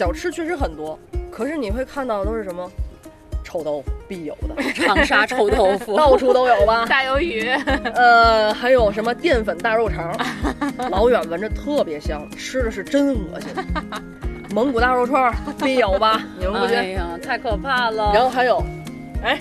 [0.00, 0.98] 小吃确实很多，
[1.30, 2.66] 可是你会看到都是什么
[3.44, 6.86] 臭豆腐必有的， 长沙臭豆腐到处都有吧？
[6.88, 7.50] 大鱿鱼，
[7.94, 10.10] 呃，还有什么淀粉大肉肠，
[10.90, 13.50] 老远闻着特别香，吃的是真恶心。
[14.54, 15.30] 蒙古大肉串
[15.62, 16.18] 必有吧？
[16.38, 16.78] 你们不觉得？
[16.78, 18.10] 哎呀，太可怕了！
[18.14, 18.64] 然后还有，
[19.22, 19.38] 哎，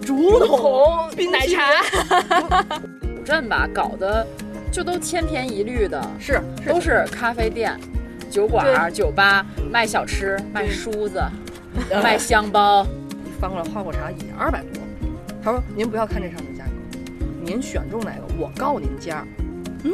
[0.00, 1.82] 竹筒冰奶茶，
[3.00, 4.24] 古镇吧，搞得
[4.70, 7.76] 就都千篇一律的，是都是咖啡店、
[8.30, 11.22] 酒馆、酒吧卖小吃、卖梳子、
[12.02, 12.86] 卖香包。
[13.24, 14.82] 一翻过来花果茶也二百多，
[15.42, 16.70] 他说您不要看这上面价格，
[17.42, 19.26] 您选中哪个我告您价。
[19.84, 19.92] 嗯，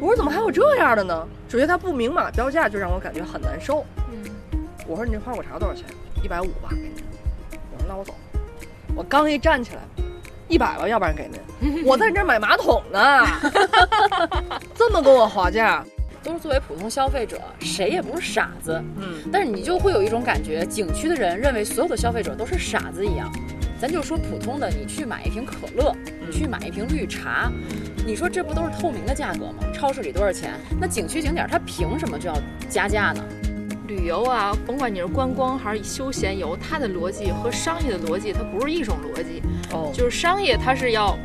[0.00, 1.26] 我说怎么还有这样的呢？
[1.48, 3.84] 首先他不明码标价，就让我感觉很难受。
[4.10, 4.30] 嗯，
[4.86, 5.84] 我说你这花果茶多少钱？
[6.22, 6.92] 一百五吧，给您。
[7.72, 8.14] 我说那我走。
[8.94, 9.80] 我刚一站起来，
[10.48, 11.28] 一百吧，要不然给
[11.60, 11.84] 您。
[11.86, 13.26] 我在你这买马桶呢，
[14.74, 15.84] 这么跟我划价。
[16.22, 18.82] 都是作为普通消费者，谁也不是傻子。
[18.96, 23.30] 嗯，但是你就会有一种感觉，景区的人认为所有的消费者都是傻子一样。
[23.80, 25.94] 咱就说普通的，你去买一瓶可乐，
[26.26, 27.50] 你去买一瓶绿茶，
[28.06, 29.64] 你说这不都是透明的价格吗？
[29.72, 30.52] 超市里多少钱？
[30.78, 32.36] 那景区景点它凭什么就要
[32.68, 33.24] 加价呢？
[33.88, 39.42] 旅游啊，甭管你是观光还是休闲游，它的逻辑和商业的逻辑它不是一种逻辑。
[39.72, 41.18] 哦，就是商业它是要，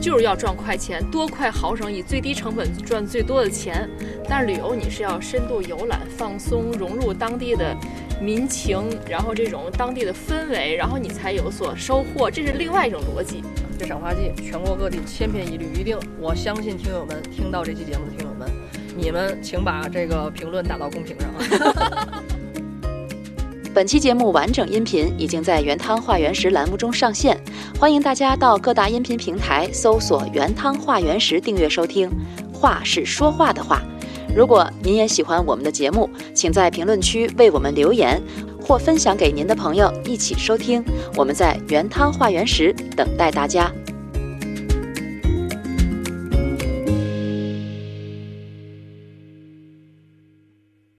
[0.00, 3.88] 就是要赚快钱，多快好省，以最低成本赚最多的钱。
[4.28, 7.74] 但是旅游你是要深度游览、放松、融入当地的
[8.20, 13.42] 民情，然后这种当地的氛围，然后你才有所收获，这是另外一种逻辑。
[13.78, 18.50] 这赏花季全国各地千篇一律，一定我相信听友们听到这期节目的听友们，
[18.94, 22.22] 你们请把这个评论打到公屏上。
[23.80, 27.34] 本期节目完整音频已经在原汤化原石栏目中上线，
[27.78, 32.10] 欢迎大家到各大音频平台搜索“原汤化原石”订阅收听。
[32.52, 33.80] 话是说话的话。
[34.36, 38.22] 如果您也喜欢我们的节目，请在评论区为我们留言，
[38.62, 40.84] 或分享给您的朋友一起收听。
[41.16, 43.72] 我们在原汤化原石等待大家。